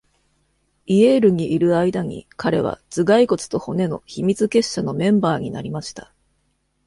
[0.87, 6.11] イエールにいる間に、彼は頭蓋骨と骨の秘密結社のメンバーになりました。